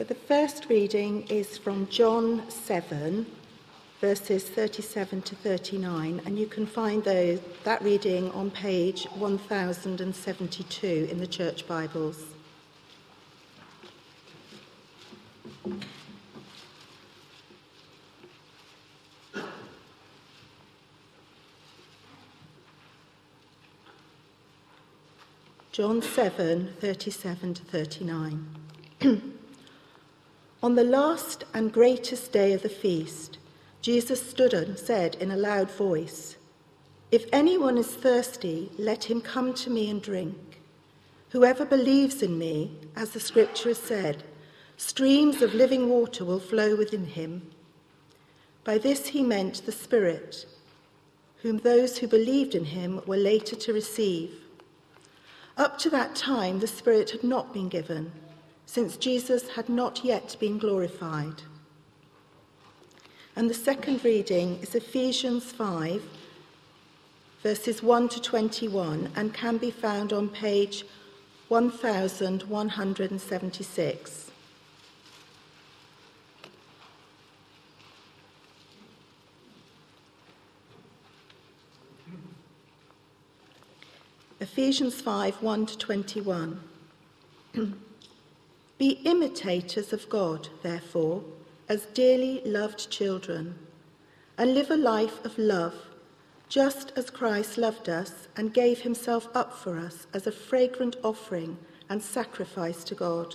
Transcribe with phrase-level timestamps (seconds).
[0.00, 3.26] So the first reading is from John 7,
[4.00, 11.18] verses 37 to 39, and you can find those, that reading on page 1072 in
[11.18, 12.24] the Church Bibles.
[25.72, 28.46] John 7 37 to 39.
[30.62, 33.38] On the last and greatest day of the feast,
[33.80, 36.36] Jesus stood and said in a loud voice,
[37.10, 40.60] If anyone is thirsty, let him come to me and drink.
[41.30, 44.22] Whoever believes in me, as the scripture has said,
[44.76, 47.50] streams of living water will flow within him.
[48.62, 50.44] By this he meant the Spirit,
[51.42, 54.34] whom those who believed in him were later to receive.
[55.56, 58.12] Up to that time, the Spirit had not been given,
[58.72, 61.42] since Jesus had not yet been glorified.
[63.34, 66.00] And the second reading is Ephesians 5,
[67.42, 70.84] verses 1 to 21, and can be found on page
[71.48, 74.30] 1176.
[84.38, 86.60] Ephesians 5 1 to 21.
[88.80, 91.22] Be imitators of God, therefore,
[91.68, 93.58] as dearly loved children,
[94.38, 95.74] and live a life of love,
[96.48, 101.58] just as Christ loved us and gave himself up for us as a fragrant offering
[101.90, 103.34] and sacrifice to God.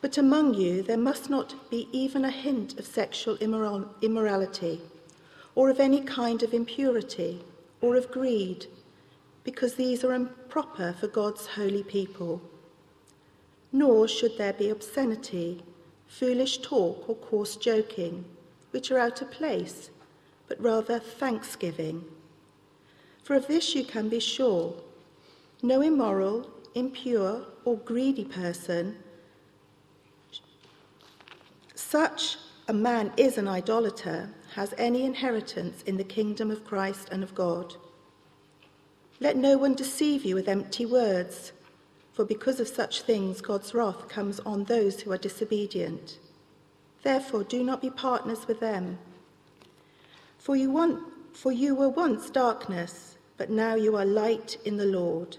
[0.00, 4.80] But among you there must not be even a hint of sexual immoral- immorality,
[5.56, 7.44] or of any kind of impurity
[7.80, 8.66] or of greed,
[9.42, 12.40] because these are improper for God's holy people.
[13.72, 15.62] Nor should there be obscenity,
[16.06, 18.24] foolish talk, or coarse joking,
[18.70, 19.90] which are out of place,
[20.46, 22.04] but rather thanksgiving.
[23.22, 24.74] For of this you can be sure
[25.62, 28.96] no immoral, impure, or greedy person,
[31.74, 32.36] such
[32.68, 37.34] a man is an idolater has any inheritance in the kingdom of Christ and of
[37.34, 37.74] God.
[39.20, 41.52] Let no one deceive you with empty words,
[42.18, 46.18] for because of such things God's wrath comes on those who are disobedient.
[47.04, 48.98] Therefore, do not be partners with them.
[50.36, 51.00] For you, want,
[51.32, 55.36] for you were once darkness, but now you are light in the Lord.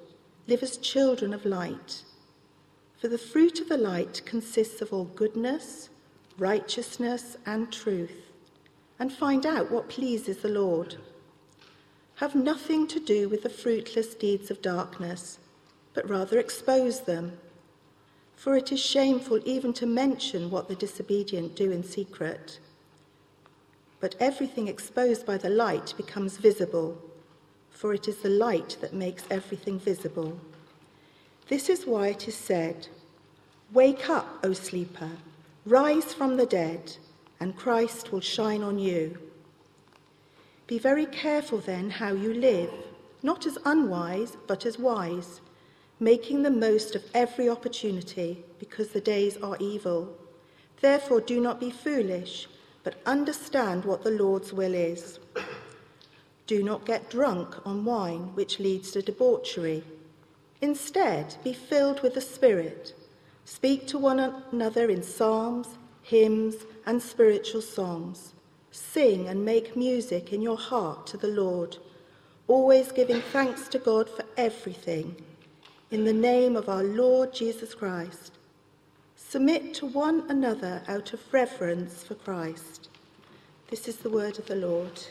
[0.47, 2.06] Live as children of light.
[2.97, 5.89] For the fruit of the light consists of all goodness,
[6.38, 8.31] righteousness, and truth
[9.00, 10.95] and find out what pleases the Lord.
[12.16, 15.38] Have nothing to do with the fruitless deeds of darkness,
[16.00, 17.38] but rather expose them.
[18.38, 22.60] For it is shameful even to mention what the disobedient do in secret.
[24.00, 26.98] But everything exposed by the light becomes visible,
[27.70, 30.40] for it is the light that makes everything visible.
[31.50, 32.88] This is why it is said,
[33.74, 35.12] Wake up, O sleeper,
[35.66, 36.96] rise from the dead
[37.42, 39.18] and Christ will shine on you.
[40.66, 42.72] Be very careful then how you live,
[43.22, 45.42] not as unwise, but as wise,
[46.00, 50.16] making the most of every opportunity, because the days are evil.
[50.82, 52.48] Therefore, do not be foolish,
[52.84, 55.20] but understand what the Lord's will is.
[56.48, 59.84] Do not get drunk on wine, which leads to debauchery.
[60.62, 62.94] Instead, be filled with the Spirit.
[63.46, 65.68] Speak to one another in psalms,
[66.02, 66.56] hymns,
[66.86, 68.34] and spiritual songs.
[68.72, 71.78] Sing and make music in your heart to the Lord,
[72.48, 75.16] always giving thanks to God for everything.
[75.91, 78.38] In the name of our Lord Jesus Christ,
[79.16, 82.89] submit to one another out of reverence for Christ.
[83.72, 85.01] This is the word of the Lord.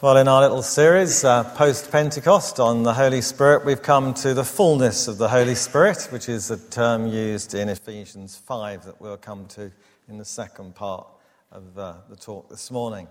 [0.00, 4.32] Well, in our little series, uh, post Pentecost on the Holy Spirit, we've come to
[4.32, 8.98] the fullness of the Holy Spirit, which is a term used in Ephesians 5 that
[8.98, 9.70] we'll come to
[10.08, 11.06] in the second part
[11.52, 13.06] of uh, the talk this morning.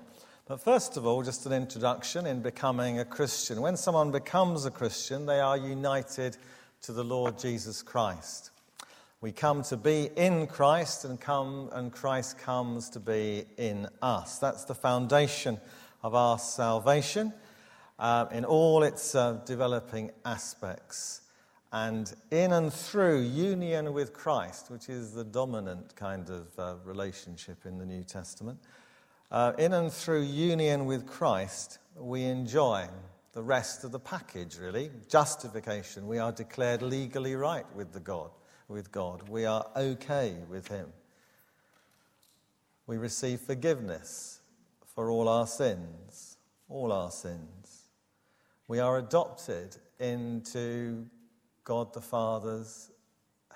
[0.50, 3.62] But first of all, just an introduction in becoming a Christian.
[3.62, 6.38] When someone becomes a Christian, they are united
[6.82, 8.50] to the Lord Jesus Christ.
[9.22, 14.40] We come to be in Christ and come and Christ comes to be in us.
[14.40, 15.60] That's the foundation
[16.02, 17.32] of our salvation
[18.00, 21.22] uh, in all its uh, developing aspects.
[21.72, 27.68] And in and through union with Christ, which is the dominant kind of uh, relationship
[27.68, 28.58] in the New Testament,
[29.32, 32.88] uh, in and through union with Christ, we enjoy
[33.34, 34.90] the rest of the package, really.
[35.08, 36.08] Justification.
[36.08, 38.32] We are declared legally right with, the God,
[38.68, 39.30] with God.
[39.30, 40.88] We are okay with Him.
[42.88, 44.42] We receive forgiveness
[44.96, 46.38] for all our sins,
[46.68, 47.90] all our sins.
[48.68, 51.06] We are adopted into
[51.64, 52.90] God the Father's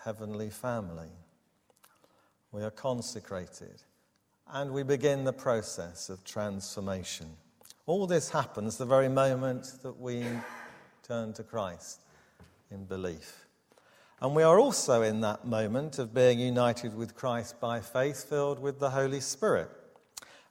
[0.03, 1.09] heavenly family.
[2.51, 3.81] We are consecrated.
[4.51, 7.27] And we begin the process of transformation.
[7.85, 10.25] All this happens the very moment that we
[11.01, 12.01] turn to Christ
[12.69, 13.45] in belief.
[14.21, 18.59] And we are also in that moment of being united with Christ by faith, filled
[18.59, 19.69] with the Holy Spirit.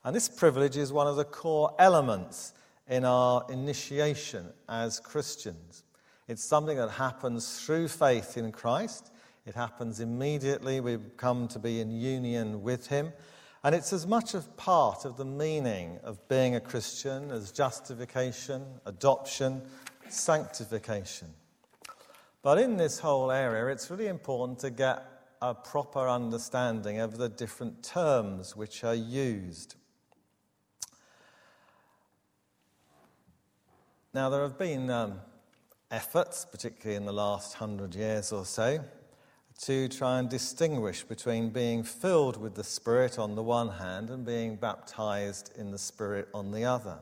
[0.03, 2.53] And this privilege is one of the core elements
[2.87, 5.83] in our initiation as Christians.
[6.27, 9.11] It's something that happens through faith in Christ.
[9.45, 10.79] It happens immediately.
[10.79, 13.13] We come to be in union with Him.
[13.63, 18.65] And it's as much a part of the meaning of being a Christian as justification,
[18.85, 19.61] adoption,
[20.09, 21.29] sanctification.
[22.41, 25.05] But in this whole area, it's really important to get
[25.41, 29.75] a proper understanding of the different terms which are used.
[34.13, 35.21] Now, there have been um,
[35.89, 38.83] efforts, particularly in the last hundred years or so,
[39.59, 44.25] to try and distinguish between being filled with the Spirit on the one hand and
[44.25, 46.99] being baptized in the Spirit on the other.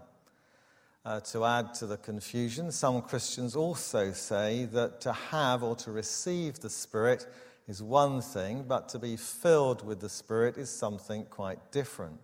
[1.04, 5.92] Uh, to add to the confusion, some Christians also say that to have or to
[5.92, 7.26] receive the Spirit
[7.68, 12.20] is one thing, but to be filled with the Spirit is something quite different.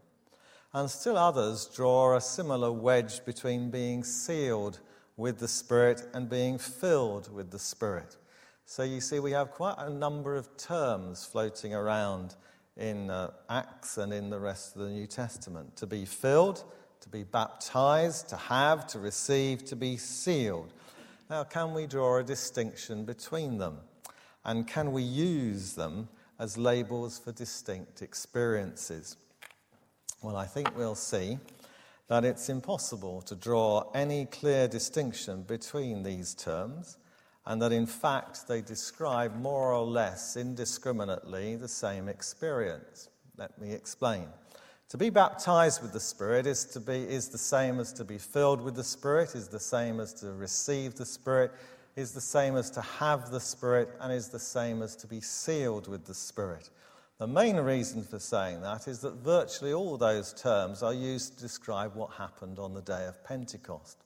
[0.73, 4.79] And still others draw a similar wedge between being sealed
[5.15, 8.17] with the Spirit and being filled with the Spirit.
[8.69, 12.35] So you see, we have quite a number of terms floating around
[12.75, 16.65] in uh, Acts and in the rest of the New Testament to be filled,
[16.99, 20.73] to be baptized, to have, to receive, to be sealed.
[21.29, 23.77] Now, can we draw a distinction between them?
[24.43, 29.15] And can we use them as labels for distinct experiences?
[30.21, 31.39] Well, I think we'll see
[32.09, 36.97] that it's impossible to draw any clear distinction between these terms
[37.47, 43.09] and that in fact they describe more or less indiscriminately the same experience.
[43.37, 44.27] Let me explain.
[44.89, 48.17] To be baptized with the Spirit is, to be, is the same as to be
[48.17, 51.51] filled with the Spirit, is the same as to receive the Spirit,
[51.95, 55.21] is the same as to have the Spirit, and is the same as to be
[55.21, 56.69] sealed with the Spirit.
[57.17, 61.41] The main reason for saying that is that virtually all those terms are used to
[61.41, 64.03] describe what happened on the day of Pentecost.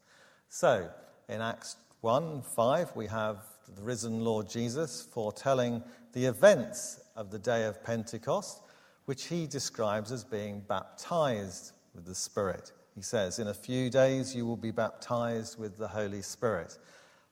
[0.50, 0.90] So,
[1.28, 3.38] in Acts 1 5, we have
[3.76, 5.84] the risen Lord Jesus foretelling
[6.14, 8.64] the events of the day of Pentecost,
[9.06, 12.72] which he describes as being baptized with the Spirit.
[12.96, 16.80] He says, In a few days you will be baptized with the Holy Spirit.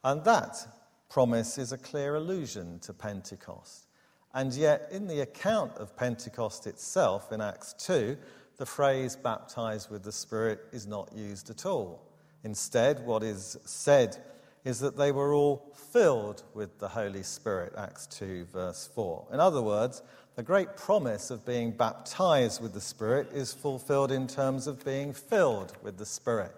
[0.04, 0.68] And that
[1.10, 3.88] promise is a clear allusion to Pentecost.
[4.36, 8.16] And yet, in the account of Pentecost itself in Acts 2,
[8.58, 12.06] the phrase baptized with the Spirit is not used at all.
[12.44, 14.16] Instead, what is said
[14.66, 19.28] is that they were all filled with the Holy Spirit, Acts 2, verse 4.
[19.34, 20.02] In other words,
[20.36, 25.14] the great promise of being baptized with the Spirit is fulfilled in terms of being
[25.14, 26.56] filled with the Spirit.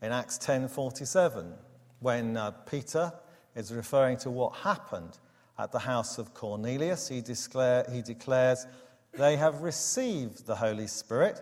[0.00, 1.52] In Acts 10:47,
[2.00, 3.12] when uh, Peter
[3.54, 5.18] is referring to what happened
[5.58, 8.66] at the house of Cornelius, he, declare, he declares,
[9.12, 11.40] They have received the Holy Spirit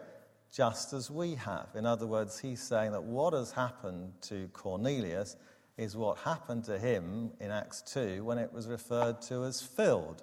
[0.52, 1.68] just as we have.
[1.74, 5.36] In other words, he's saying that what has happened to Cornelius
[5.76, 10.22] is what happened to him in Acts 2 when it was referred to as filled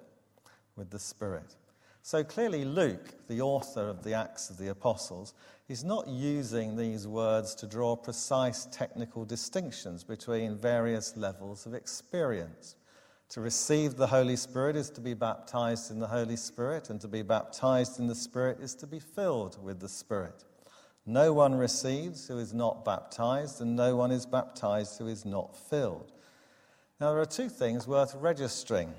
[0.76, 1.56] with the Spirit.
[2.02, 5.34] So clearly, Luke, the author of the Acts of the Apostles,
[5.68, 12.76] is not using these words to draw precise technical distinctions between various levels of experience.
[13.30, 17.08] To receive the Holy Spirit is to be baptized in the Holy Spirit, and to
[17.08, 20.44] be baptized in the Spirit is to be filled with the Spirit.
[21.08, 25.56] No one receives who is not baptized, and no one is baptized who is not
[25.56, 26.12] filled.
[27.00, 28.92] Now, there are two things worth registering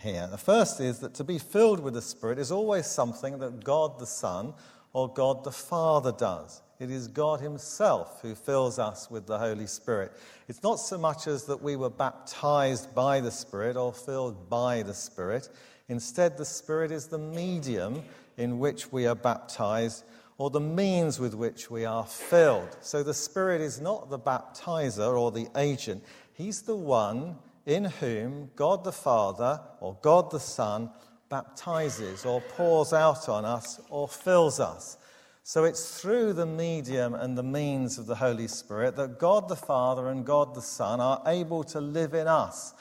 [0.00, 0.28] here.
[0.30, 3.98] The first is that to be filled with the Spirit is always something that God
[3.98, 4.54] the Son
[4.92, 6.62] or God the Father does.
[6.78, 10.12] It is God Himself who fills us with the Holy Spirit.
[10.46, 14.84] It's not so much as that we were baptized by the Spirit or filled by
[14.84, 15.48] the Spirit.
[15.88, 18.04] Instead, the Spirit is the medium
[18.36, 20.04] in which we are baptized
[20.40, 22.74] or the means with which we are filled.
[22.80, 28.50] So the Spirit is not the baptizer or the agent, He's the one in whom
[28.56, 30.88] God the Father or God the Son
[31.28, 34.96] baptizes or pours out on us or fills us.
[35.42, 39.56] So it's through the medium and the means of the Holy Spirit that God the
[39.56, 42.72] Father and God the Son are able to live in us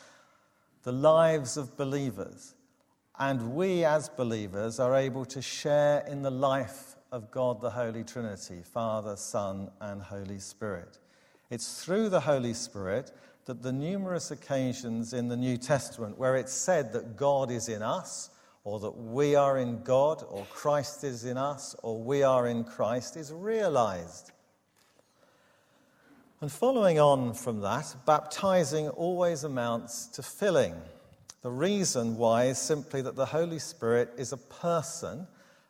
[0.83, 2.53] the lives of believers.
[3.19, 8.03] And we, as believers, are able to share in the life of God the Holy
[8.03, 10.99] Trinity Father, Son, and Holy Spirit.
[11.49, 13.11] It's through the Holy Spirit
[13.45, 17.81] that the numerous occasions in the New Testament where it's said that God is in
[17.81, 18.29] us,
[18.63, 22.63] or that we are in God, or Christ is in us, or we are in
[22.63, 24.31] Christ, is realized.
[26.41, 30.75] And following on from that, baptizing always amounts to filling.
[31.41, 35.27] The reason why is simply that the Holy Spirit is a person,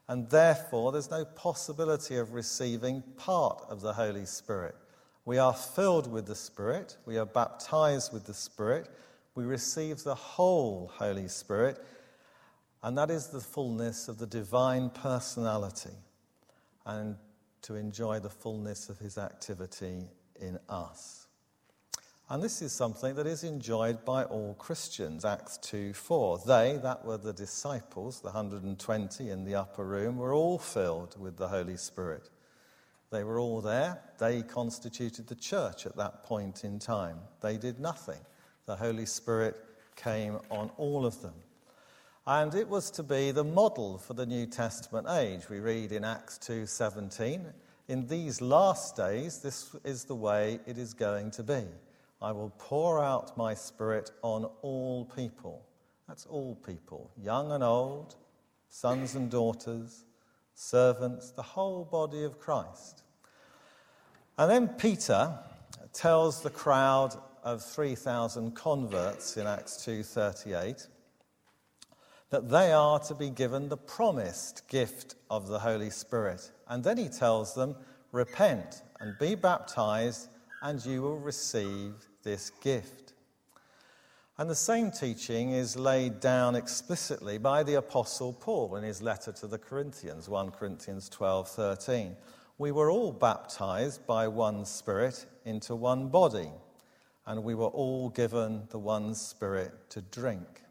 [0.10, 4.75] and therefore there's no possibility of receiving part of the Holy Spirit.
[5.24, 8.89] We are filled with the Spirit, we are baptized with the Spirit,
[9.36, 11.78] we receive the whole Holy Spirit,
[12.82, 15.96] and that is the fullness of the divine personality,
[16.88, 17.16] and
[17.62, 20.08] to enjoy the fullness of his activity
[20.42, 21.19] in us.
[22.32, 25.26] And this is something that is enjoyed by all Christians.
[25.26, 26.44] Acts 2 4.
[26.46, 31.38] They, that were the disciples, the 120 in the upper room, were all filled with
[31.38, 32.30] the Holy Spirit.
[33.10, 34.00] They were all there.
[34.20, 37.18] They constituted the church at that point in time.
[37.42, 38.20] They did nothing.
[38.68, 39.56] The Holy Spirit
[39.96, 41.34] came on all of them.
[42.28, 45.50] And it was to be the model for the New Testament age.
[45.50, 47.52] We read in Acts 2:17,
[47.88, 51.66] in these last days, this is the way it is going to be.
[52.22, 55.66] I will pour out my spirit on all people.
[56.08, 58.16] That's all people, young and old,
[58.70, 60.04] sons and daughters,
[60.54, 63.04] servants, the whole body of Christ.
[64.38, 65.38] And then Peter
[65.94, 70.88] tells the crowd of 3,000 converts in Acts 2:38
[72.30, 76.52] that they are to be given the promised gift of the Holy Spirit.
[76.68, 77.76] And then he tells them,
[78.12, 80.30] Repent and be baptized,
[80.62, 83.14] and you will receive this gift.
[84.38, 89.34] And the same teaching is laid down explicitly by the Apostle Paul in his letter
[89.34, 92.16] to the Corinthians, 1 Corinthians 12 13.
[92.58, 96.52] We were all baptized by one Spirit into one body,
[97.26, 100.64] and we were all given the one Spirit to drink.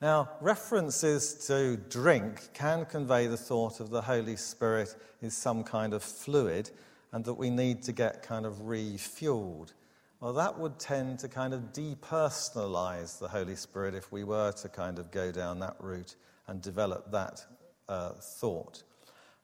[0.00, 5.92] Now, references to drink can convey the thought of the Holy Spirit is some kind
[5.92, 6.70] of fluid
[7.12, 9.72] and that we need to get kind of refueled.
[10.20, 14.68] Well, that would tend to kind of depersonalize the Holy Spirit if we were to
[14.68, 16.16] kind of go down that route
[16.48, 17.44] and develop that
[17.88, 18.82] uh, thought.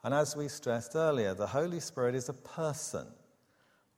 [0.02, 3.06] And as we stressed earlier, the Holy Spirit is a person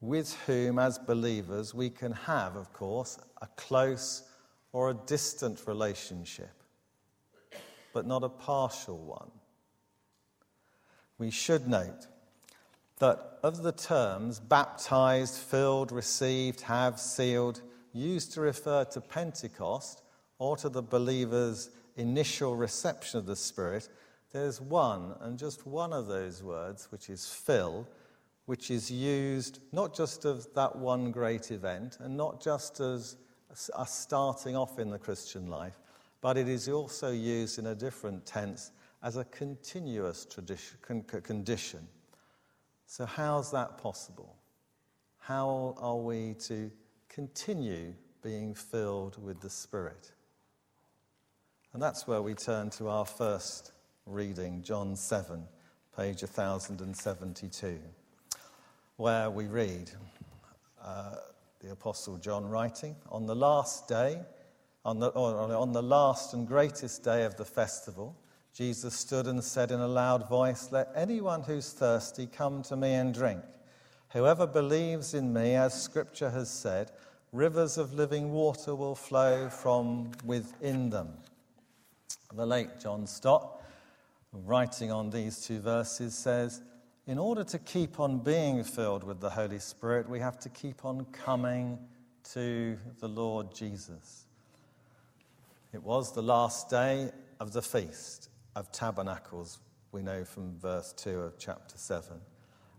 [0.02, 4.24] with whom, as believers, we can have, of course, a close
[4.72, 6.62] or a distant relationship,
[7.94, 9.30] but not a partial one.
[11.16, 12.06] We should note
[12.98, 17.60] that of the terms baptized, filled, received, have, sealed,
[17.92, 20.02] used to refer to Pentecost
[20.38, 23.88] or to the believer's initial reception of the Spirit,
[24.32, 27.88] there's one, and just one of those words, which is fill,
[28.46, 33.16] which is used not just of that one great event and not just as
[33.74, 35.80] us starting off in the Christian life,
[36.20, 38.72] but it is also used in a different tense
[39.02, 40.26] as a continuous
[41.22, 41.88] condition.
[42.86, 44.36] So, how's that possible?
[45.18, 46.70] How are we to
[47.08, 50.12] continue being filled with the Spirit?
[51.72, 53.72] And that's where we turn to our first
[54.06, 55.42] reading, John 7,
[55.96, 57.78] page 1072,
[58.96, 59.90] where we read.
[60.82, 61.16] Uh,
[61.60, 64.20] the Apostle John writing, on the last day,
[64.84, 68.16] on the, on the last and greatest day of the festival,
[68.56, 72.94] Jesus stood and said in a loud voice, Let anyone who's thirsty come to me
[72.94, 73.42] and drink.
[74.14, 76.90] Whoever believes in me, as Scripture has said,
[77.32, 81.10] rivers of living water will flow from within them.
[82.32, 83.60] The late John Stott,
[84.32, 86.62] writing on these two verses, says,
[87.06, 90.82] in order to keep on being filled with the Holy Spirit, we have to keep
[90.82, 91.78] on coming
[92.32, 94.24] to the Lord Jesus.
[95.74, 99.60] It was the last day of the Feast of Tabernacles,
[99.92, 102.20] we know from verse 2 of chapter 7.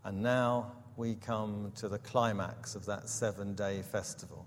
[0.03, 4.45] And now we come to the climax of that seven day festival.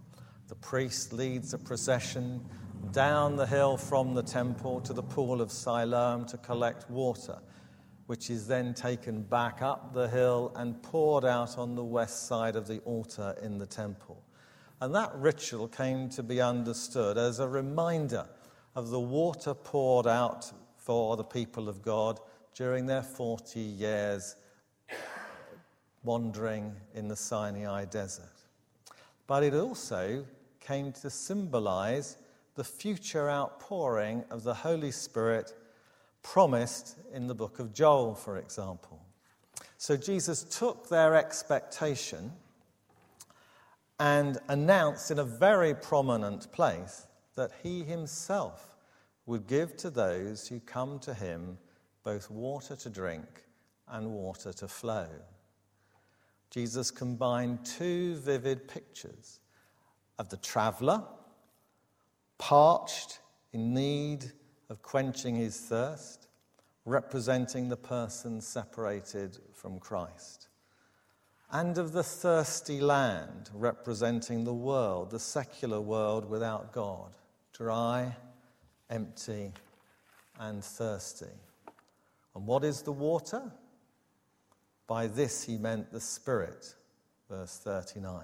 [0.48, 2.44] The priest leads a procession
[2.92, 7.38] down the hill from the temple to the pool of Siloam to collect water
[8.10, 12.56] which is then taken back up the hill and poured out on the west side
[12.56, 14.20] of the altar in the temple.
[14.80, 18.26] And that ritual came to be understood as a reminder
[18.74, 20.52] of the water poured out
[20.90, 22.18] for the people of God
[22.52, 24.34] during their 40 years
[26.02, 28.42] wandering in the Sinai desert.
[29.28, 30.26] But it also
[30.58, 32.16] came to symbolize
[32.56, 35.52] the future outpouring of the Holy Spirit
[36.24, 39.00] promised in the book of Joel, for example.
[39.78, 42.32] So Jesus took their expectation
[44.00, 47.06] and announced in a very prominent place
[47.36, 48.69] that he himself
[49.26, 51.58] would give to those who come to him
[52.02, 53.44] both water to drink
[53.88, 55.08] and water to flow.
[56.50, 59.40] Jesus combined two vivid pictures
[60.18, 61.02] of the traveler,
[62.38, 63.20] parched,
[63.52, 64.32] in need
[64.68, 66.28] of quenching his thirst,
[66.84, 70.48] representing the person separated from Christ,
[71.52, 77.16] and of the thirsty land, representing the world, the secular world without God,
[77.52, 78.14] dry,
[78.90, 79.52] empty,
[80.38, 81.26] and thirsty.
[82.34, 83.42] And what is the water?
[84.86, 86.74] By this he meant the Spirit,
[87.28, 88.22] verse 39,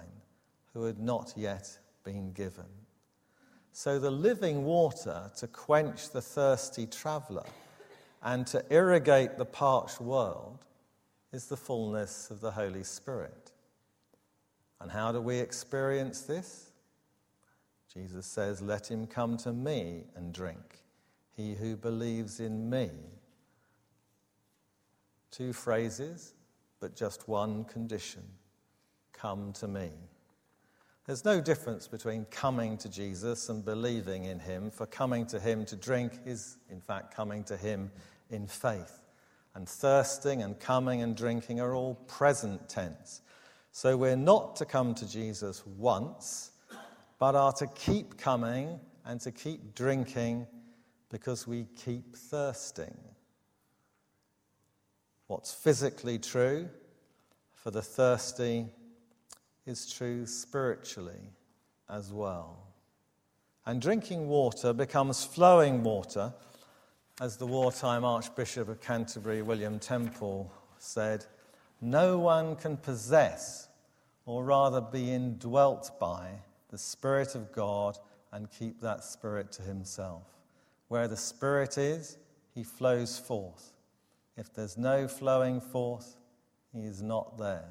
[0.73, 2.65] who had not yet been given.
[3.71, 7.45] So the living water to quench the thirsty traveller
[8.23, 10.65] and to irrigate the parched world
[11.31, 13.51] is the fullness of the Holy Spirit.
[14.81, 16.66] And how do we experience this?
[17.93, 20.79] Jesus says, Let him come to me and drink,
[21.35, 22.89] he who believes in me.
[25.31, 26.33] Two phrases
[26.79, 28.23] but just one condition
[29.13, 29.89] come to me.
[31.05, 35.65] There's no difference between coming to Jesus and believing in him, for coming to him
[35.65, 37.89] to drink is, in fact, coming to him
[38.29, 38.99] in faith.
[39.55, 43.21] And thirsting and coming and drinking are all present tense.
[43.71, 46.51] So we're not to come to Jesus once,
[47.19, 50.47] but are to keep coming and to keep drinking
[51.09, 52.97] because we keep thirsting.
[55.27, 56.69] What's physically true
[57.53, 58.67] for the thirsty
[59.65, 61.31] is true spiritually
[61.89, 62.67] as well.
[63.65, 66.33] And drinking water becomes flowing water,
[67.19, 71.25] as the wartime Archbishop of Canterbury, William Temple, said
[71.81, 73.67] No one can possess,
[74.25, 76.29] or rather be indwelt by,
[76.69, 77.97] the Spirit of God
[78.31, 80.23] and keep that Spirit to himself.
[80.87, 82.17] Where the Spirit is,
[82.53, 83.73] he flows forth.
[84.35, 86.17] If there's no flowing forth,
[86.73, 87.69] he is not there.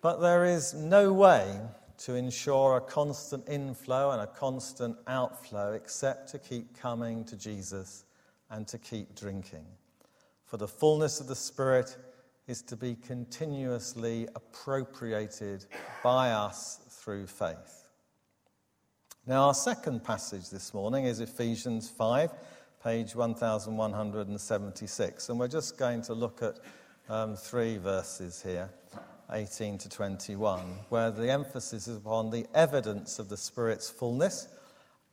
[0.00, 1.60] But there is no way
[1.98, 8.04] to ensure a constant inflow and a constant outflow except to keep coming to Jesus
[8.50, 9.64] and to keep drinking.
[10.44, 11.96] For the fullness of the Spirit
[12.46, 15.64] is to be continuously appropriated
[16.02, 17.88] by us through faith.
[19.26, 22.30] Now, our second passage this morning is Ephesians 5
[22.82, 25.28] page 1176.
[25.28, 26.60] And we're just going to look at
[27.10, 28.70] um, three verses here
[29.30, 34.48] 18 to 21, where the emphasis is upon the evidence of the Spirit's fullness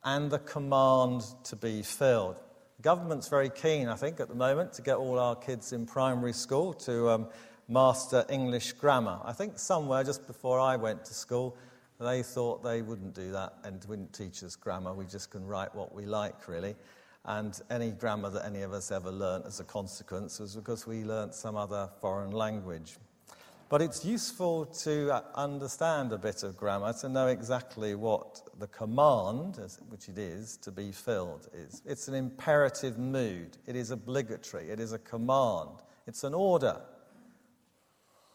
[0.06, 2.38] and the command to be filled.
[2.78, 5.86] The government's very keen, I think, at the moment to get all our kids in
[5.86, 7.28] primary school to um,
[7.68, 9.20] master English grammar.
[9.26, 11.58] I think somewhere just before I went to school,
[12.02, 14.94] they thought they wouldn't do that and wouldn't teach us grammar.
[14.94, 16.76] We just can write what we like, really.
[17.26, 21.04] And any grammar that any of us ever learnt as a consequence was because we
[21.04, 22.98] learnt some other foreign language.
[23.70, 28.68] But it's useful to uh, understand a bit of grammar to know exactly what the
[28.68, 31.82] command, which it is, to be filled is.
[31.86, 35.70] It's an imperative mood, it is obligatory, it is a command,
[36.06, 36.82] it's an order.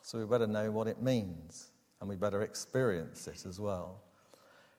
[0.00, 1.68] So we better know what it means,
[2.00, 4.02] and we better experience it as well.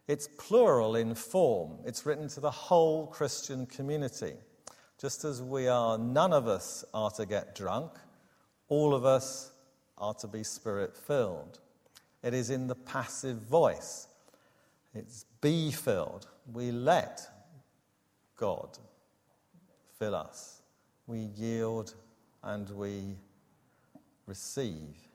[0.07, 4.33] It's plural in form, it's written to the whole Christian community.
[4.99, 7.91] Just as we are, none of us are to get drunk,
[8.67, 9.51] all of us
[9.97, 11.59] are to be spirit filled.
[12.23, 14.07] It is in the passive voice,
[14.93, 16.27] it's be filled.
[16.51, 17.21] We let
[18.37, 18.77] God
[19.99, 20.61] fill us,
[21.05, 21.93] we yield
[22.43, 23.17] and we
[24.25, 25.06] receive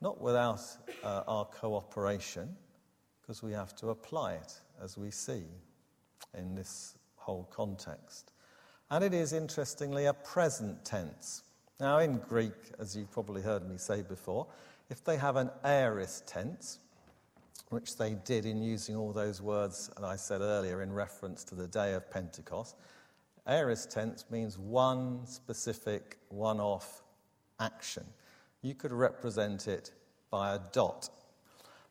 [0.00, 0.60] not without
[1.02, 2.56] uh, our cooperation,
[3.20, 5.44] because we have to apply it as we see
[6.36, 8.32] in this whole context.
[8.90, 11.42] And it is, interestingly, a present tense.
[11.80, 14.46] Now, in Greek, as you've probably heard me say before,
[14.88, 16.78] if they have an aorist tense,
[17.68, 21.54] which they did in using all those words that I said earlier in reference to
[21.54, 22.76] the day of Pentecost,
[23.46, 27.02] aorist tense means one specific, one off
[27.60, 28.04] action
[28.62, 29.92] you could represent it
[30.30, 31.08] by a dot.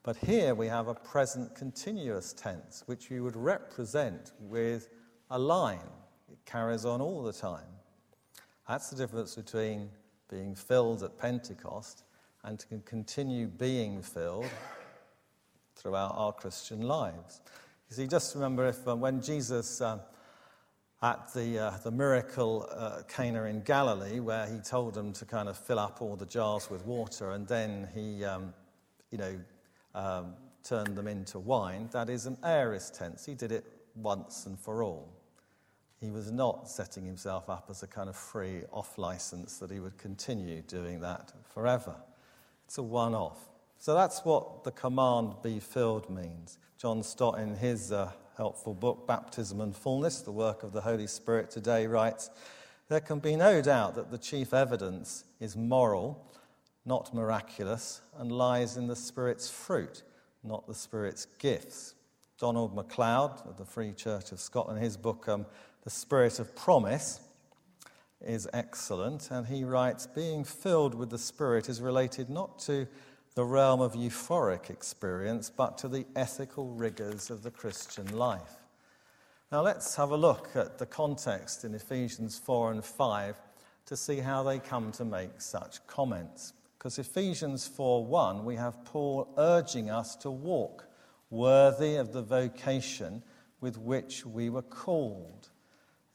[0.04, 4.90] But here we have a present continuous tense, which you would represent with
[5.30, 5.80] a line.
[6.32, 7.68] It carries on all the time.
[8.68, 9.90] That's the difference between
[10.30, 12.04] being filled at Pentecost,
[12.44, 14.50] and to continue being filled
[15.76, 17.42] throughout our Christian lives.
[17.90, 20.00] You see, just remember if uh, when Jesus uh,
[21.02, 25.48] at the, uh, the miracle uh, Cana in Galilee, where he told them to kind
[25.48, 28.54] of fill up all the jars with water, and then he, um,
[29.12, 29.40] you know,
[29.94, 30.34] um,
[30.64, 31.88] turned them into wine.
[31.92, 33.26] That is an aorist tense.
[33.26, 33.64] He did it
[33.96, 35.08] once and for all.
[36.00, 39.80] He was not setting himself up as a kind of free off license that he
[39.80, 41.96] would continue doing that forever.
[42.66, 43.50] It's a one off.
[43.80, 46.58] So that's what the command be filled means.
[46.78, 51.08] John Stott, in his uh, helpful book, Baptism and Fullness, the work of the Holy
[51.08, 52.30] Spirit today, writes
[52.88, 56.24] There can be no doubt that the chief evidence is moral,
[56.86, 60.04] not miraculous, and lies in the Spirit's fruit,
[60.44, 61.96] not the Spirit's gifts.
[62.40, 65.48] Donald MacLeod of the Free Church of Scotland, his book, um,
[65.84, 67.22] The Spirit of Promise,
[68.22, 72.88] is excellent, and he writes Being filled with the Spirit is related not to
[73.38, 78.66] the realm of euphoric experience, but to the ethical rigors of the Christian life.
[79.52, 83.36] Now, let's have a look at the context in Ephesians 4 and 5
[83.86, 86.54] to see how they come to make such comments.
[86.80, 90.88] Because Ephesians 4 1, we have Paul urging us to walk
[91.30, 93.22] worthy of the vocation
[93.62, 95.50] with which we were called.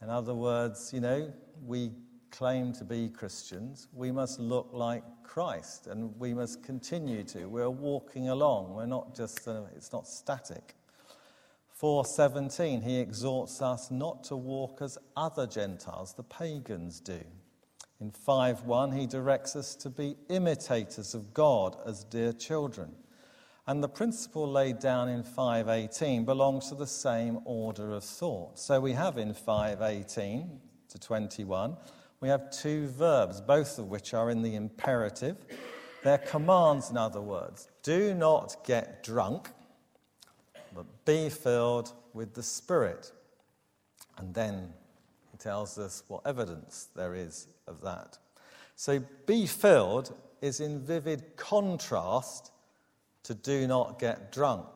[0.02, 1.32] In other words, you know,
[1.64, 1.92] we
[2.32, 7.46] claim to be Christians, we must look like Christ and we must continue to.
[7.46, 10.74] We're walking along, we're not just, uh, it's not static.
[11.70, 17.20] 417, he exhorts us not to walk as other Gentiles, the pagans, do.
[18.00, 22.92] In 5.1, he directs us to be imitators of God as dear children.
[23.66, 28.58] And the principle laid down in 518 belongs to the same order of thought.
[28.58, 31.76] So we have in 518 to 21
[32.22, 35.36] we have two verbs, both of which are in the imperative.
[36.04, 37.68] They're commands, in other words.
[37.82, 39.48] Do not get drunk,
[40.72, 43.10] but be filled with the Spirit.
[44.18, 44.72] And then
[45.32, 48.18] he tells us what evidence there is of that.
[48.76, 52.52] So, be filled is in vivid contrast
[53.24, 54.68] to do not get drunk.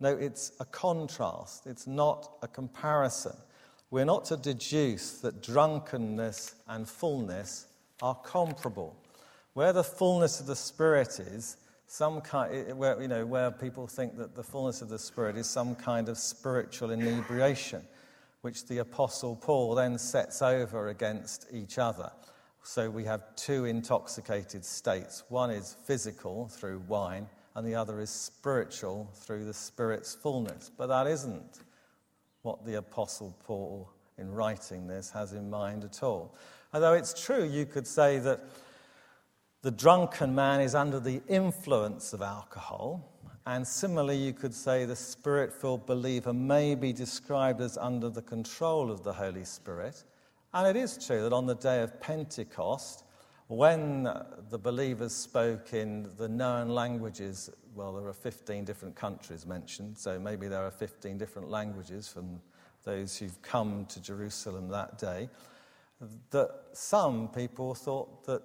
[0.00, 3.36] No, it's a contrast, it's not a comparison.
[3.92, 7.66] We're not to deduce that drunkenness and fullness
[8.00, 8.96] are comparable.
[9.52, 14.16] Where the fullness of the Spirit is, some kind, where, you know, where people think
[14.16, 17.82] that the fullness of the Spirit is some kind of spiritual inebriation,
[18.40, 22.10] which the Apostle Paul then sets over against each other.
[22.62, 25.24] So we have two intoxicated states.
[25.28, 30.70] One is physical through wine, and the other is spiritual through the Spirit's fullness.
[30.74, 31.60] But that isn't
[32.42, 36.34] what the Apostle Paul, in writing this, has in mind at all.
[36.74, 38.40] Although it's true, you could say that
[39.62, 43.08] the drunken man is under the influence of alcohol,
[43.46, 48.22] and similarly, you could say the spirit filled believer may be described as under the
[48.22, 50.04] control of the Holy Spirit.
[50.54, 53.04] And it is true that on the day of Pentecost,
[53.56, 54.08] when
[54.48, 60.18] the believers spoke in the known languages, well, there are 15 different countries mentioned, so
[60.18, 62.40] maybe there are 15 different languages from
[62.84, 65.28] those who've come to Jerusalem that day,
[66.30, 68.42] that some people thought that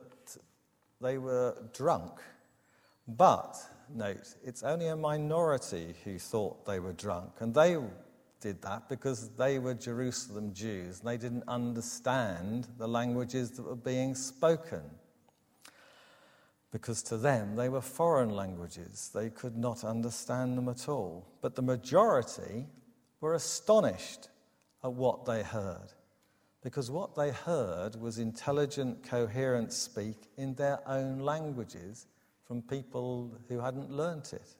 [0.99, 2.19] they were drunk.
[3.07, 3.57] But,
[3.93, 7.77] note, it's only a minority who thought they were drunk, and they
[8.39, 13.75] did that because they were Jerusalem Jews and they didn't understand the languages that were
[13.75, 14.81] being spoken.
[16.71, 21.27] Because to them they were foreign languages, they could not understand them at all.
[21.41, 22.67] But the majority
[23.21, 24.29] were astonished
[24.83, 25.93] at what they heard.
[26.61, 32.07] Because what they heard was intelligent, coherent speak in their own languages
[32.45, 34.55] from people who hadn't learnt it.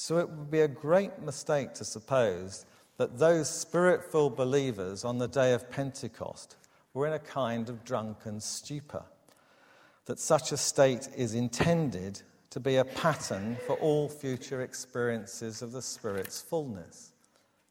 [0.00, 2.66] So it would be a great mistake to suppose
[2.98, 6.54] that those spirit filled believers on the day of Pentecost
[6.94, 9.02] were in a kind of drunken stupor,
[10.06, 15.72] that such a state is intended to be a pattern for all future experiences of
[15.72, 17.10] the Spirit's fullness.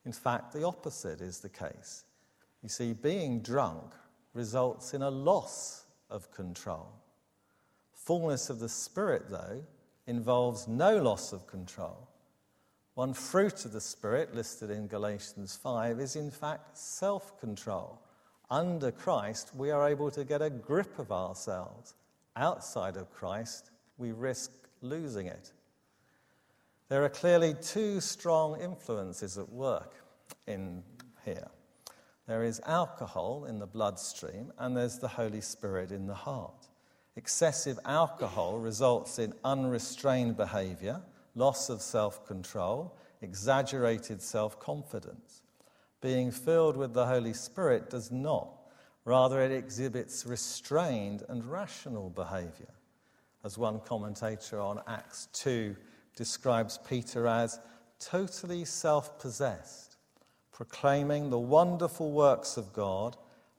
[0.05, 2.03] In fact, the opposite is the case.
[2.61, 3.93] You see, being drunk
[4.33, 6.91] results in a loss of control.
[7.93, 9.63] Fullness of the Spirit, though,
[10.07, 12.06] involves no loss of control.
[12.97, 18.01] One fruit of the Spirit, listed in Galatians 5, is in fact self control.
[18.49, 21.93] Under Christ, we are able to get a grip of ourselves.
[22.35, 25.51] Outside of Christ, we risk losing it.
[26.89, 29.93] There are clearly two strong influences at work
[30.47, 30.81] in
[31.23, 31.49] here.
[32.25, 36.65] There is alcohol in the bloodstream, and there's the Holy Spirit in the heart.
[37.15, 41.03] Excessive alcohol results in unrestrained behavior,
[41.37, 45.43] loss of self control, exaggerated self confidence.
[46.01, 48.49] Being filled with the Holy Spirit does not.
[49.05, 52.73] Rather, it exhibits restrained and rational behavior.
[53.43, 55.75] As one commentator on Acts 2
[56.15, 57.59] describes Peter as
[57.99, 59.87] totally self possessed
[60.57, 63.15] proclaiming the wonderful works of God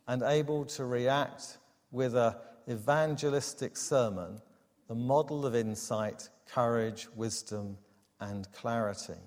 [0.08, 1.58] and able to react
[1.92, 2.34] with an
[2.68, 4.42] evangelistic sermon,
[4.88, 7.78] the model of insight, courage, wisdom,
[8.20, 9.20] and clarity.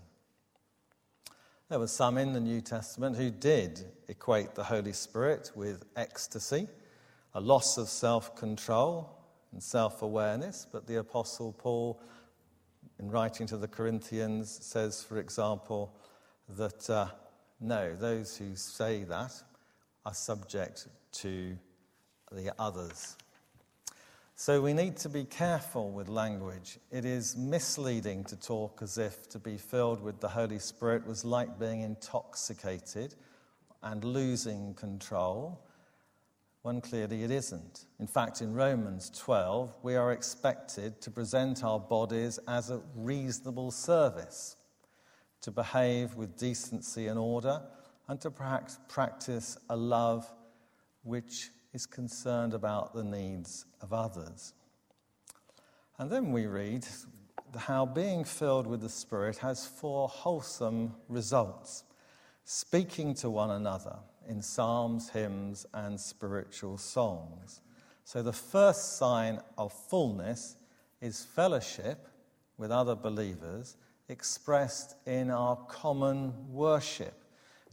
[1.69, 6.67] There were some in the New Testament who did equate the Holy Spirit with ecstasy,
[7.33, 9.09] a loss of self control
[9.53, 12.01] and self awareness, but the Apostle Paul,
[12.99, 15.95] in writing to the Corinthians, says, for example,
[16.49, 17.07] that uh,
[17.61, 19.31] no, those who say that
[20.05, 21.57] are subject to
[22.31, 23.15] the others.
[24.41, 26.79] So we need to be careful with language.
[26.89, 31.23] It is misleading to talk as if to be filled with the Holy Spirit was
[31.23, 33.13] like being intoxicated
[33.83, 35.63] and losing control,
[36.63, 37.85] when clearly it isn't.
[37.99, 43.69] In fact, in Romans 12, we are expected to present our bodies as a reasonable
[43.69, 44.55] service
[45.41, 47.61] to behave with decency and order,
[48.07, 50.27] and to perhaps practice a love
[51.03, 54.53] which is concerned about the needs of others.
[55.97, 56.85] And then we read
[57.55, 61.83] how being filled with the Spirit has four wholesome results
[62.43, 67.61] speaking to one another in psalms, hymns, and spiritual songs.
[68.03, 70.57] So the first sign of fullness
[71.01, 72.07] is fellowship
[72.57, 73.77] with other believers
[74.09, 77.23] expressed in our common worship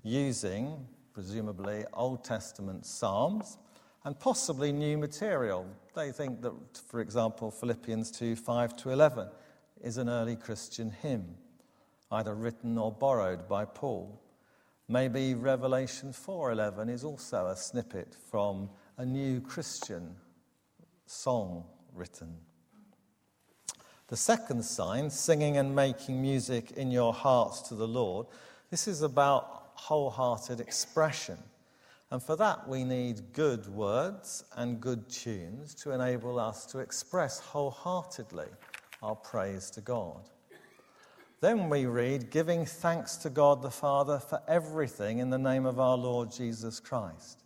[0.03, 3.59] using, presumably, Old Testament psalms
[4.05, 5.67] and possibly new material.
[5.95, 6.53] They think that,
[6.89, 9.29] for example, Philippians 2 5 to 11
[9.83, 11.37] is an early Christian hymn,
[12.11, 14.21] either written or borrowed by Paul.
[14.89, 20.17] Maybe Revelation 4:11 is also a snippet from a new Christian
[21.07, 22.39] song written.
[24.09, 28.27] The second sign, singing and making music in your hearts to the Lord,
[28.71, 31.37] this is about wholehearted expression.
[32.11, 37.39] And for that, we need good words and good tunes to enable us to express
[37.39, 38.49] wholeheartedly
[39.03, 40.31] our praise to God.
[41.41, 45.79] Then we read, giving thanks to God the Father for everything in the name of
[45.79, 47.45] our Lord Jesus Christ.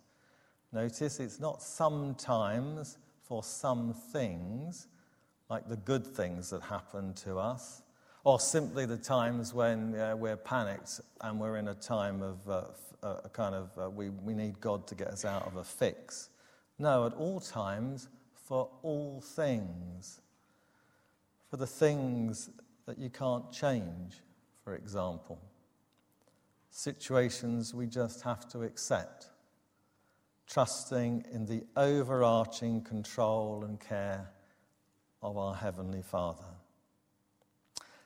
[0.71, 4.87] Notice it's not sometimes for some things,
[5.49, 7.83] like the good things that happen to us,
[8.23, 12.63] or simply the times when uh, we're panicked and we're in a time of uh,
[13.03, 15.63] uh, a kind of, uh, we, we need God to get us out of a
[15.63, 16.29] fix.
[16.79, 20.21] No, at all times, for all things.
[21.49, 22.49] For the things
[22.85, 24.21] that you can't change,
[24.63, 25.39] for example.
[26.69, 29.29] Situations we just have to accept,
[30.47, 34.31] trusting in the overarching control and care
[35.21, 36.52] of our Heavenly Father.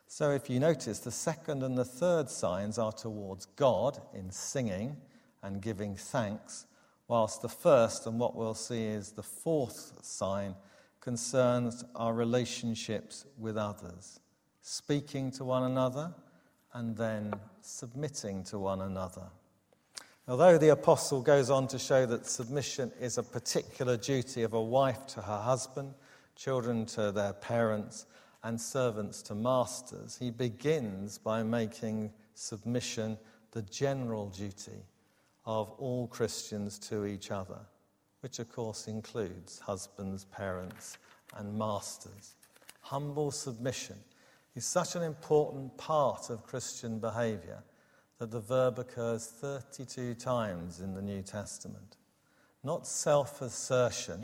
[0.10, 4.96] So, if you notice, the second and the third signs are towards God in singing
[5.44, 6.66] and giving thanks,
[7.10, 10.56] whilst the first, and what we'll see is the fourth sign,
[11.02, 14.22] concerns our relationships with others,
[14.62, 16.14] speaking to one another
[16.74, 19.24] and then submitting to one another.
[20.28, 24.62] Although the apostle goes on to show that submission is a particular duty of a
[24.62, 25.94] wife to her husband,
[26.36, 28.06] children to their parents,
[28.48, 33.18] and servants to masters, he begins by making submission
[33.52, 34.86] the general duty
[35.46, 37.60] of all Christians to each other,
[38.22, 40.98] which of course includes husbands, parents,
[41.36, 42.36] and masters.
[42.80, 43.98] Humble submission
[44.56, 47.62] is such an important part of Christian behavior
[48.18, 51.98] that the verb occurs 32 times in the New Testament.
[52.64, 54.24] Not self assertion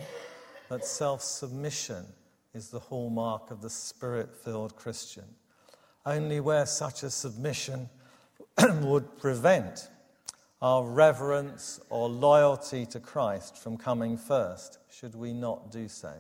[0.69, 2.05] but self submission
[2.53, 5.25] is the hallmark of the spirit filled Christian.
[6.05, 7.89] Only where such a submission
[8.81, 9.89] would prevent
[10.61, 16.13] our reverence or loyalty to Christ from coming first should we not do so.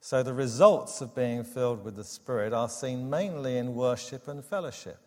[0.00, 4.44] So, the results of being filled with the Spirit are seen mainly in worship and
[4.44, 4.98] fellowship.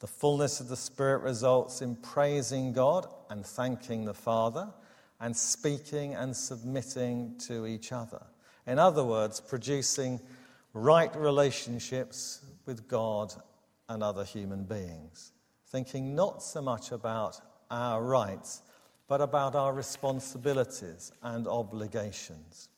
[0.00, 4.68] The fullness of the Spirit results in praising God and thanking the Father
[5.20, 8.22] and speaking and submitting to each other.
[8.68, 10.20] In other words, producing
[10.74, 13.34] right relationships with God
[13.88, 15.32] and other human beings.
[15.70, 18.62] Thinking not so much about our rights,
[19.08, 22.68] but about our responsibilities and obligations.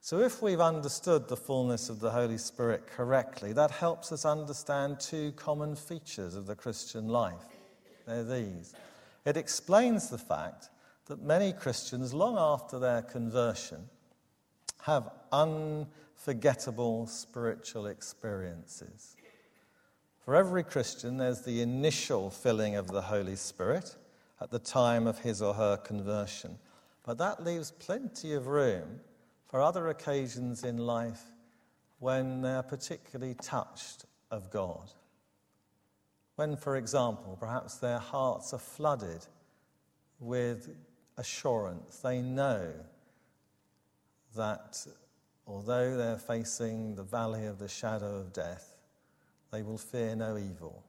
[0.00, 5.00] So, if we've understood the fullness of the Holy Spirit correctly, that helps us understand
[5.00, 7.46] two common features of the Christian life.
[8.06, 8.74] They're these
[9.26, 10.70] it explains the fact
[11.06, 13.88] that many Christians, long after their conversion,
[14.86, 19.16] have unforgettable spiritual experiences.
[20.20, 23.96] For every Christian, there's the initial filling of the Holy Spirit
[24.40, 26.56] at the time of his or her conversion,
[27.04, 29.00] but that leaves plenty of room
[29.46, 31.22] for other occasions in life
[31.98, 34.92] when they're particularly touched of God.
[36.36, 39.26] When, for example, perhaps their hearts are flooded
[40.20, 40.76] with
[41.16, 42.72] assurance, they know
[44.36, 44.86] that
[45.46, 48.76] although they're facing the valley of the shadow of death,
[49.52, 50.82] they will fear no evil.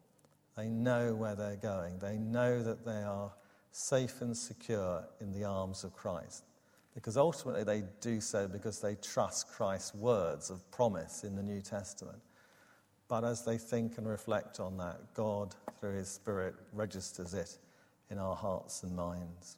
[0.55, 1.99] They know where they're going.
[1.99, 3.31] They know that they are
[3.71, 6.43] safe and secure in the arms of Christ.
[6.95, 11.61] Because ultimately they do so because they trust Christ's words of promise in the New
[11.61, 12.17] Testament.
[13.07, 17.57] But as they think and reflect on that, God, through His Spirit, registers it
[18.09, 19.57] in our hearts and minds.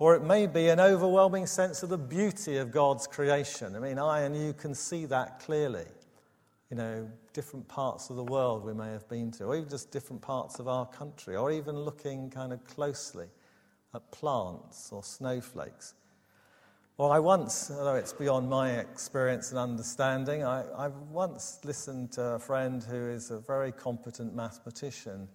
[0.00, 3.76] Or it may be an overwhelming sense of the beauty of God's creation.
[3.76, 5.84] I mean, I and you can see that clearly.
[6.70, 9.90] You know, different parts of the world we may have been to, or even just
[9.90, 13.26] different parts of our country, or even looking kind of closely
[13.94, 15.92] at plants or snowflakes.
[16.96, 22.22] Well, I once, although it's beyond my experience and understanding, I, I once listened to
[22.22, 25.28] a friend who is a very competent mathematician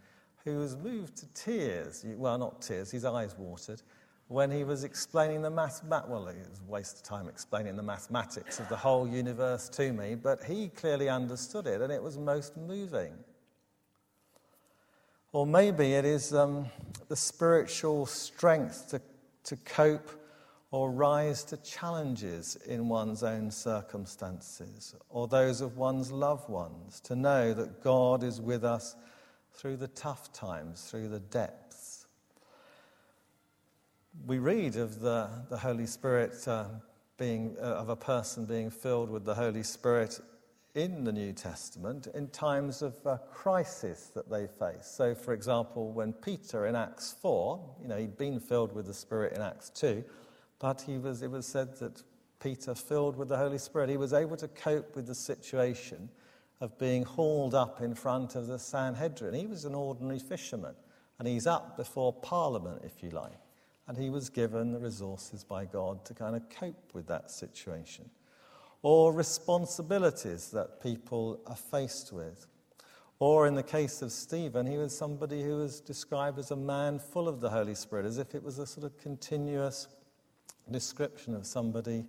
[0.44, 3.84] who was moved to tears, well, not tears, his eyes watered,
[4.28, 7.84] when he was explaining the math, well, it was a waste of time explaining the
[7.84, 12.18] mathematics of the whole universe to me, but he clearly understood it and it was
[12.18, 13.14] most moving.
[15.32, 16.68] Or maybe it is um,
[17.08, 19.02] the spiritual strength to,
[19.44, 20.10] to cope
[20.72, 27.16] or rise to challenges in one's own circumstances or those of one's loved ones, to
[27.16, 28.96] know that God is with us
[29.54, 31.65] through the tough times, through the depths.
[34.24, 36.66] We read of the, the Holy Spirit uh,
[37.18, 40.20] being, uh, of a person being filled with the Holy Spirit
[40.74, 44.86] in the New Testament in times of uh, crisis that they face.
[44.86, 48.94] So, for example, when Peter in Acts 4, you know, he'd been filled with the
[48.94, 50.04] Spirit in Acts 2,
[50.60, 52.04] but he was, it was said that
[52.40, 56.10] Peter, filled with the Holy Spirit, he was able to cope with the situation
[56.62, 59.34] of being hauled up in front of the Sanhedrin.
[59.34, 60.76] He was an ordinary fisherman,
[61.20, 63.45] and he's up before Parliament, if you like.
[63.88, 68.10] And he was given the resources by God to kind of cope with that situation.
[68.82, 72.48] Or responsibilities that people are faced with.
[73.20, 77.00] Or in the case of Stephen, he was somebody who was described as a man
[77.00, 79.88] full of the Holy Spirit, as if it was a sort of continuous
[80.70, 82.06] description of somebody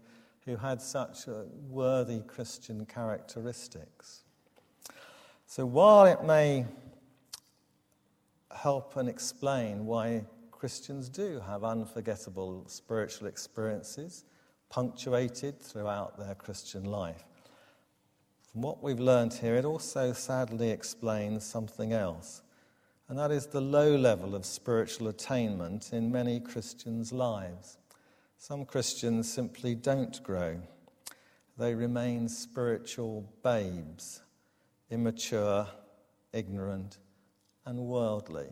[0.46, 4.22] who had such uh, worthy Christian characteristics.
[5.46, 6.66] So while it may
[8.54, 10.24] help and explain why
[10.66, 14.24] Christians do have unforgettable spiritual experiences
[14.68, 17.22] punctuated throughout their Christian life,
[18.50, 22.42] from what we've learned here, it also sadly explains something else,
[23.08, 27.78] and that is the low level of spiritual attainment in many Christians' lives.
[28.36, 30.60] Some Christians simply don't grow.
[31.56, 34.20] They remain spiritual babes,
[34.90, 35.68] immature,
[36.32, 36.98] ignorant,
[37.64, 38.48] and worldly.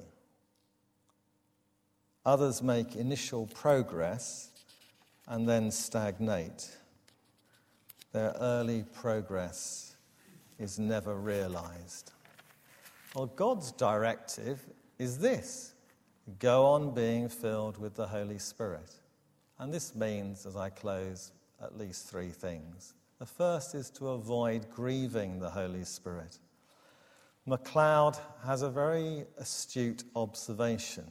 [2.27, 4.51] Others make initial progress
[5.29, 6.71] and then stagnate.
[8.13, 9.97] Their early progress
[10.59, 12.13] is never realized.
[13.15, 14.61] Well, God's directive
[14.99, 15.75] is this
[16.39, 18.91] go on being filled with the Holy Spirit.
[19.59, 21.33] And this means, as I close,
[21.63, 22.95] at least three things.
[23.19, 26.39] The first is to avoid grieving the Holy Spirit.
[27.47, 31.05] MacLeod has a very astute observation.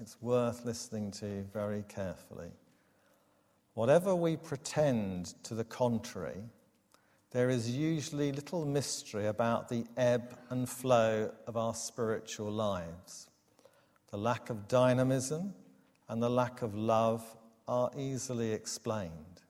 [0.00, 2.52] It's worth listening to very carefully.
[3.74, 6.42] Whatever we pretend to the contrary,
[7.32, 13.28] there is usually little mystery about the ebb and flow of our spiritual lives.
[14.10, 15.52] The lack of dynamism
[16.08, 17.22] and the lack of love
[17.68, 19.42] are easily explained.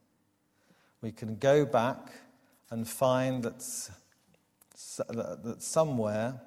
[1.00, 2.10] We can go back
[2.70, 3.60] and find that,
[4.98, 6.40] that somewhere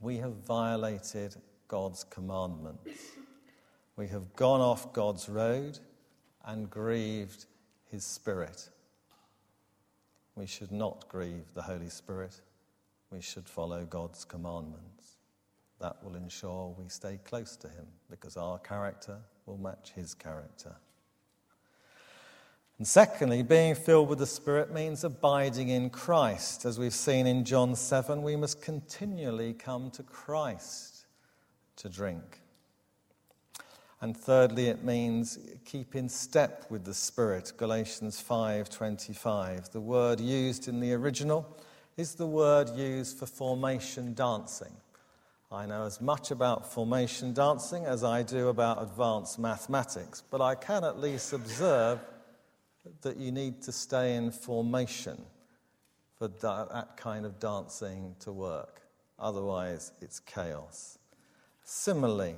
[0.00, 1.36] we have violated
[1.70, 2.90] God's commandments.
[3.94, 5.78] We have gone off God's road
[6.44, 7.46] and grieved
[7.92, 8.70] His Spirit.
[10.34, 12.40] We should not grieve the Holy Spirit.
[13.12, 15.18] We should follow God's commandments.
[15.80, 20.74] That will ensure we stay close to Him because our character will match His character.
[22.78, 26.64] And secondly, being filled with the Spirit means abiding in Christ.
[26.64, 30.89] As we've seen in John 7, we must continually come to Christ
[31.80, 32.40] to drink.
[34.00, 37.52] And thirdly, it means keep in step with the Spirit.
[37.58, 39.70] Galatians 5:25.
[39.70, 41.46] The word used in the original
[41.96, 44.74] is the word used for formation dancing.
[45.52, 50.54] I know as much about formation dancing as I do about advanced mathematics, but I
[50.54, 51.98] can at least observe
[53.02, 55.20] that you need to stay in formation
[56.16, 58.80] for that kind of dancing to work.
[59.18, 60.99] Otherwise, it's chaos.
[61.72, 62.34] Similarly,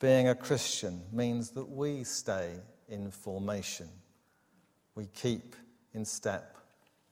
[0.00, 2.56] being a Christian means that we stay
[2.90, 3.88] in formation.
[4.94, 5.56] We keep
[5.94, 6.58] in step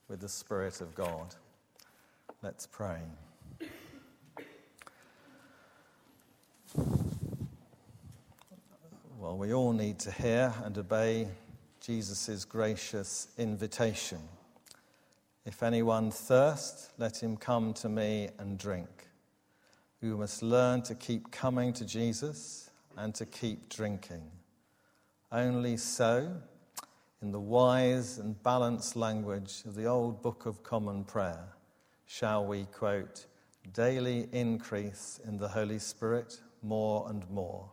[0.06, 1.34] with the Spirit of God.
[2.42, 2.98] Let's pray.
[9.18, 11.28] Well, we all need to hear and obey
[11.80, 14.18] Jesus' gracious invitation.
[15.46, 19.03] If anyone thirst, let him come to me and drink.
[20.04, 24.30] We must learn to keep coming to Jesus and to keep drinking.
[25.32, 26.30] Only so,
[27.22, 31.48] in the wise and balanced language of the old Book of Common Prayer,
[32.04, 33.24] shall we, quote,
[33.72, 37.70] daily increase in the Holy Spirit more and more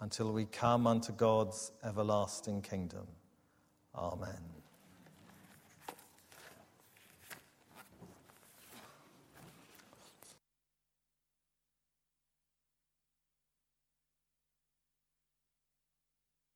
[0.00, 3.06] until we come unto God's everlasting kingdom.
[3.94, 4.59] Amen.